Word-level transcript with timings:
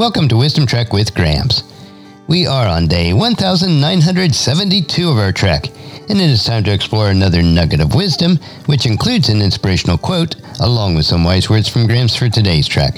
Welcome 0.00 0.28
to 0.28 0.38
Wisdom 0.38 0.64
Trek 0.64 0.94
with 0.94 1.14
Gramps. 1.14 1.62
We 2.26 2.46
are 2.46 2.66
on 2.66 2.86
day 2.86 3.12
1972 3.12 5.10
of 5.10 5.18
our 5.18 5.30
trek, 5.30 5.66
and 6.08 6.18
it 6.18 6.30
is 6.30 6.42
time 6.42 6.64
to 6.64 6.72
explore 6.72 7.10
another 7.10 7.42
nugget 7.42 7.82
of 7.82 7.94
wisdom, 7.94 8.38
which 8.64 8.86
includes 8.86 9.28
an 9.28 9.42
inspirational 9.42 9.98
quote, 9.98 10.36
along 10.60 10.94
with 10.94 11.04
some 11.04 11.22
wise 11.22 11.50
words 11.50 11.68
from 11.68 11.86
Gramps 11.86 12.16
for 12.16 12.30
today's 12.30 12.66
trek. 12.66 12.94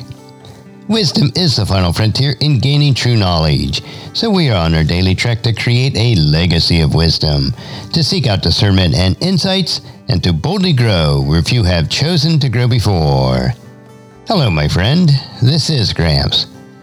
Wisdom 0.86 1.32
is 1.34 1.56
the 1.56 1.66
final 1.66 1.92
frontier 1.92 2.36
in 2.38 2.60
gaining 2.60 2.94
true 2.94 3.16
knowledge, 3.16 3.82
so 4.14 4.30
we 4.30 4.48
are 4.48 4.64
on 4.64 4.72
our 4.72 4.84
daily 4.84 5.16
trek 5.16 5.42
to 5.42 5.52
create 5.52 5.96
a 5.96 6.14
legacy 6.14 6.82
of 6.82 6.94
wisdom, 6.94 7.52
to 7.92 8.04
seek 8.04 8.28
out 8.28 8.44
discernment 8.44 8.94
and 8.94 9.20
insights, 9.20 9.80
and 10.08 10.22
to 10.22 10.32
boldly 10.32 10.72
grow 10.72 11.20
where 11.20 11.42
few 11.42 11.64
have 11.64 11.90
chosen 11.90 12.38
to 12.38 12.48
grow 12.48 12.68
before. 12.68 13.48
Hello, 14.28 14.48
my 14.48 14.68
friend. 14.68 15.10
This 15.42 15.68
is 15.68 15.92
Gramps. 15.92 16.51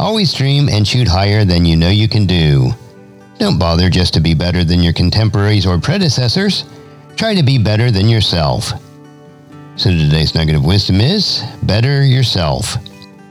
Always 0.00 0.32
dream 0.32 0.70
and 0.70 0.88
shoot 0.88 1.06
higher 1.06 1.44
than 1.44 1.66
you 1.66 1.76
know 1.76 1.90
you 1.90 2.08
can 2.08 2.24
do. 2.24 2.70
Don't 3.38 3.58
bother 3.58 3.90
just 3.90 4.14
to 4.14 4.20
be 4.20 4.32
better 4.32 4.64
than 4.64 4.80
your 4.80 4.94
contemporaries 4.94 5.66
or 5.66 5.78
predecessors. 5.78 6.64
Try 7.16 7.34
to 7.34 7.42
be 7.42 7.58
better 7.58 7.90
than 7.90 8.08
yourself. 8.08 8.72
So 9.76 9.90
today's 9.90 10.34
nugget 10.34 10.56
of 10.56 10.64
wisdom 10.64 11.02
is 11.02 11.44
better 11.64 12.02
yourself. 12.02 12.76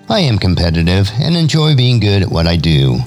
I 0.10 0.20
am 0.20 0.38
competitive 0.38 1.10
and 1.16 1.36
enjoy 1.36 1.76
being 1.76 2.00
good 2.00 2.22
at 2.22 2.30
what 2.30 2.46
I 2.46 2.56
do. 2.56 3.00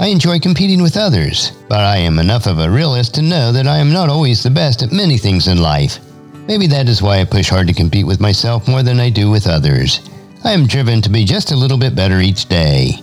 I 0.00 0.08
enjoy 0.08 0.40
competing 0.40 0.82
with 0.82 0.96
others, 0.96 1.52
but 1.68 1.78
I 1.78 1.98
am 1.98 2.18
enough 2.18 2.48
of 2.48 2.58
a 2.58 2.68
realist 2.68 3.14
to 3.14 3.22
know 3.22 3.52
that 3.52 3.68
I 3.68 3.78
am 3.78 3.92
not 3.92 4.08
always 4.08 4.42
the 4.42 4.50
best 4.50 4.82
at 4.82 4.90
many 4.90 5.18
things 5.18 5.46
in 5.46 5.58
life. 5.62 6.00
Maybe 6.48 6.66
that 6.66 6.88
is 6.88 7.00
why 7.00 7.20
I 7.20 7.24
push 7.24 7.48
hard 7.48 7.68
to 7.68 7.74
compete 7.74 8.08
with 8.08 8.20
myself 8.20 8.66
more 8.66 8.82
than 8.82 8.98
I 8.98 9.08
do 9.08 9.30
with 9.30 9.46
others. 9.46 10.00
I 10.46 10.52
am 10.52 10.66
driven 10.66 11.00
to 11.00 11.08
be 11.08 11.24
just 11.24 11.52
a 11.52 11.56
little 11.56 11.78
bit 11.78 11.94
better 11.94 12.20
each 12.20 12.50
day. 12.50 13.02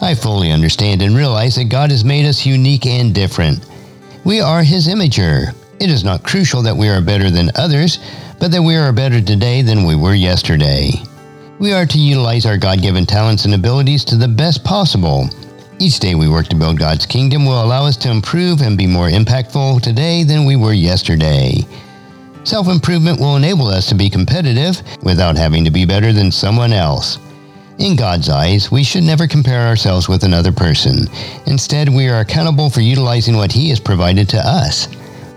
I 0.00 0.14
fully 0.14 0.50
understand 0.50 1.02
and 1.02 1.14
realize 1.14 1.56
that 1.56 1.64
God 1.64 1.90
has 1.90 2.06
made 2.06 2.24
us 2.24 2.46
unique 2.46 2.86
and 2.86 3.14
different. 3.14 3.66
We 4.24 4.40
are 4.40 4.62
His 4.62 4.88
imager. 4.88 5.54
It 5.78 5.90
is 5.90 6.04
not 6.04 6.24
crucial 6.24 6.62
that 6.62 6.74
we 6.74 6.88
are 6.88 7.02
better 7.02 7.30
than 7.30 7.50
others, 7.54 7.98
but 8.38 8.50
that 8.52 8.62
we 8.62 8.76
are 8.76 8.94
better 8.94 9.20
today 9.20 9.60
than 9.60 9.84
we 9.84 9.94
were 9.94 10.14
yesterday. 10.14 10.92
We 11.58 11.74
are 11.74 11.84
to 11.84 11.98
utilize 11.98 12.46
our 12.46 12.56
God 12.56 12.80
given 12.80 13.04
talents 13.04 13.44
and 13.44 13.52
abilities 13.52 14.02
to 14.06 14.16
the 14.16 14.28
best 14.28 14.64
possible. 14.64 15.28
Each 15.78 15.98
day 15.98 16.14
we 16.14 16.30
work 16.30 16.46
to 16.46 16.56
build 16.56 16.78
God's 16.78 17.04
kingdom 17.04 17.44
will 17.44 17.62
allow 17.62 17.84
us 17.84 17.98
to 17.98 18.10
improve 18.10 18.62
and 18.62 18.78
be 18.78 18.86
more 18.86 19.10
impactful 19.10 19.82
today 19.82 20.24
than 20.24 20.46
we 20.46 20.56
were 20.56 20.72
yesterday. 20.72 21.58
Self 22.44 22.68
improvement 22.68 23.20
will 23.20 23.36
enable 23.36 23.66
us 23.66 23.86
to 23.88 23.94
be 23.94 24.08
competitive 24.08 24.82
without 25.02 25.36
having 25.36 25.64
to 25.64 25.70
be 25.70 25.84
better 25.84 26.12
than 26.12 26.32
someone 26.32 26.72
else. 26.72 27.18
In 27.78 27.96
God's 27.96 28.28
eyes, 28.28 28.70
we 28.70 28.82
should 28.82 29.04
never 29.04 29.26
compare 29.26 29.66
ourselves 29.66 30.08
with 30.08 30.24
another 30.24 30.52
person. 30.52 31.06
Instead, 31.46 31.88
we 31.88 32.08
are 32.08 32.20
accountable 32.20 32.70
for 32.70 32.80
utilizing 32.80 33.36
what 33.36 33.52
He 33.52 33.68
has 33.70 33.80
provided 33.80 34.28
to 34.30 34.38
us. 34.38 34.86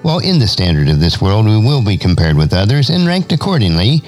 While 0.01 0.19
in 0.19 0.39
the 0.39 0.47
standard 0.47 0.89
of 0.89 0.99
this 0.99 1.21
world, 1.21 1.45
we 1.45 1.57
will 1.57 1.83
be 1.83 1.97
compared 1.97 2.35
with 2.35 2.53
others 2.53 2.89
and 2.89 3.05
ranked 3.05 3.31
accordingly. 3.31 4.01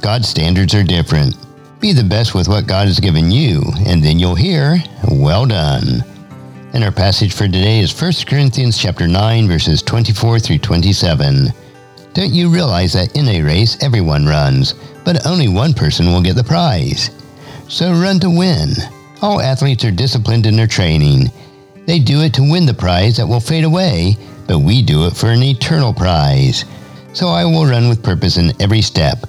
God's 0.00 0.28
standards 0.28 0.74
are 0.74 0.82
different. 0.82 1.36
Be 1.80 1.92
the 1.92 2.04
best 2.04 2.34
with 2.34 2.48
what 2.48 2.66
God 2.66 2.86
has 2.86 3.00
given 3.00 3.30
you, 3.30 3.62
and 3.86 4.02
then 4.02 4.18
you'll 4.18 4.34
hear, 4.34 4.78
Well 5.10 5.46
done. 5.46 6.04
And 6.72 6.84
our 6.84 6.92
passage 6.92 7.34
for 7.34 7.44
today 7.44 7.80
is 7.80 7.98
1 7.98 8.12
Corinthians 8.26 8.78
chapter 8.78 9.06
9, 9.06 9.48
verses 9.48 9.82
24 9.82 10.38
through 10.38 10.58
27. 10.58 11.48
Don't 12.14 12.32
you 12.32 12.50
realize 12.50 12.92
that 12.92 13.16
in 13.16 13.26
a 13.26 13.42
race 13.42 13.82
everyone 13.82 14.26
runs, 14.26 14.74
but 15.02 15.26
only 15.26 15.48
one 15.48 15.72
person 15.72 16.12
will 16.12 16.20
get 16.20 16.36
the 16.36 16.44
prize? 16.44 17.10
So 17.68 17.90
run 17.92 18.20
to 18.20 18.28
win. 18.28 18.74
All 19.22 19.40
athletes 19.40 19.84
are 19.86 19.90
disciplined 19.90 20.44
in 20.44 20.56
their 20.56 20.66
training. 20.66 21.30
They 21.86 21.98
do 21.98 22.20
it 22.20 22.34
to 22.34 22.42
win 22.50 22.66
the 22.66 22.74
prize 22.74 23.16
that 23.16 23.26
will 23.26 23.40
fade 23.40 23.64
away, 23.64 24.16
but 24.46 24.58
we 24.58 24.82
do 24.82 25.06
it 25.06 25.16
for 25.16 25.28
an 25.28 25.42
eternal 25.42 25.94
prize. 25.94 26.66
So 27.14 27.28
I 27.28 27.46
will 27.46 27.64
run 27.64 27.88
with 27.88 28.02
purpose 28.02 28.36
in 28.36 28.60
every 28.60 28.82
step. 28.82 29.24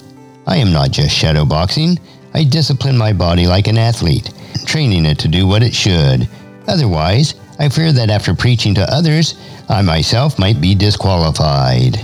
I 0.46 0.58
am 0.58 0.74
not 0.74 0.92
just 0.92 1.16
shadowboxing. 1.16 2.00
I 2.34 2.44
discipline 2.44 2.98
my 2.98 3.14
body 3.14 3.48
like 3.48 3.68
an 3.68 3.78
athlete, 3.78 4.34
training 4.66 5.06
it 5.06 5.20
to 5.20 5.30
do 5.30 5.48
what 5.48 5.64
it 5.64 5.74
should. 5.74 6.28
Otherwise, 6.68 7.36
I 7.60 7.70
fear 7.70 7.94
that 7.94 8.10
after 8.10 8.36
preaching 8.36 8.74
to 8.76 8.94
others, 8.94 9.36
I 9.70 9.82
myself 9.84 10.38
might 10.38 10.60
be 10.60 10.76
disqualified. 10.76 11.98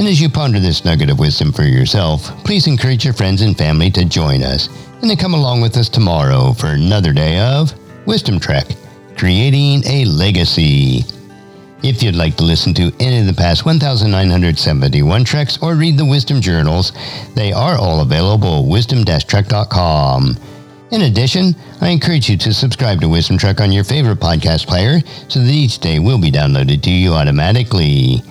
And 0.00 0.08
as 0.08 0.18
you 0.18 0.30
ponder 0.30 0.58
this 0.58 0.82
nugget 0.82 1.10
of 1.10 1.18
wisdom 1.18 1.52
for 1.52 1.64
yourself, 1.64 2.22
please 2.42 2.66
encourage 2.66 3.04
your 3.04 3.12
friends 3.12 3.42
and 3.42 3.56
family 3.56 3.90
to 3.90 4.06
join 4.06 4.42
us 4.42 4.70
and 5.02 5.10
to 5.10 5.14
come 5.14 5.34
along 5.34 5.60
with 5.60 5.76
us 5.76 5.90
tomorrow 5.90 6.54
for 6.54 6.68
another 6.68 7.12
day 7.12 7.38
of 7.38 7.74
Wisdom 8.06 8.40
Trek, 8.40 8.66
creating 9.18 9.82
a 9.84 10.06
legacy. 10.06 11.04
If 11.82 12.02
you'd 12.02 12.14
like 12.14 12.38
to 12.38 12.44
listen 12.44 12.72
to 12.74 12.90
any 12.98 13.18
of 13.18 13.26
the 13.26 13.34
past 13.34 13.66
1,971 13.66 15.22
treks 15.22 15.58
or 15.60 15.74
read 15.74 15.98
the 15.98 16.06
Wisdom 16.06 16.40
Journals, 16.40 16.92
they 17.34 17.52
are 17.52 17.76
all 17.76 18.00
available 18.00 18.60
at 18.60 18.70
wisdom-trek.com. 18.70 20.38
In 20.92 21.02
addition, 21.02 21.54
I 21.82 21.90
encourage 21.90 22.30
you 22.30 22.38
to 22.38 22.54
subscribe 22.54 23.02
to 23.02 23.08
Wisdom 23.10 23.36
Trek 23.36 23.60
on 23.60 23.70
your 23.70 23.84
favorite 23.84 24.18
podcast 24.18 24.66
player 24.66 25.00
so 25.28 25.40
that 25.40 25.50
each 25.50 25.78
day 25.78 25.98
will 25.98 26.18
be 26.18 26.30
downloaded 26.30 26.82
to 26.84 26.90
you 26.90 27.12
automatically. 27.12 28.22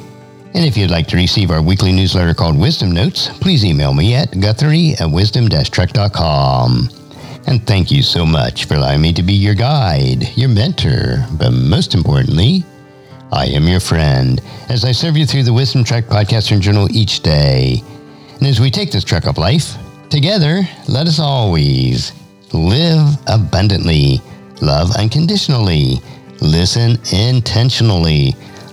And 0.53 0.65
if 0.65 0.75
you'd 0.75 0.91
like 0.91 1.07
to 1.07 1.15
receive 1.15 1.51
our 1.51 1.61
weekly 1.61 1.91
newsletter 1.91 2.33
called 2.33 2.57
Wisdom 2.57 2.91
Notes, 2.91 3.29
please 3.39 3.63
email 3.63 3.93
me 3.93 4.15
at 4.15 4.39
guthrie 4.39 4.95
at 4.99 5.09
wisdom-trek.com. 5.09 6.89
And 7.47 7.65
thank 7.65 7.91
you 7.91 8.03
so 8.03 8.25
much 8.25 8.65
for 8.65 8.75
allowing 8.75 9.01
me 9.01 9.13
to 9.13 9.23
be 9.23 9.33
your 9.33 9.55
guide, 9.55 10.35
your 10.35 10.49
mentor, 10.49 11.25
but 11.33 11.51
most 11.51 11.93
importantly, 11.93 12.63
I 13.31 13.45
am 13.45 13.67
your 13.67 13.79
friend 13.79 14.41
as 14.69 14.85
I 14.85 14.91
serve 14.91 15.15
you 15.15 15.25
through 15.25 15.43
the 15.43 15.53
Wisdom 15.53 15.83
Trek 15.83 16.05
podcast 16.05 16.51
and 16.51 16.61
journal 16.61 16.87
each 16.91 17.21
day. 17.21 17.83
And 18.39 18.47
as 18.47 18.59
we 18.59 18.71
take 18.71 18.91
this 18.91 19.03
trek 19.03 19.27
of 19.27 19.37
life, 19.37 19.77
together, 20.09 20.61
let 20.87 21.07
us 21.07 21.19
always 21.19 22.11
live 22.53 23.17
abundantly, 23.27 24.19
love 24.61 24.95
unconditionally, 24.97 26.01
listen 26.41 26.97
intentionally, 27.13 28.35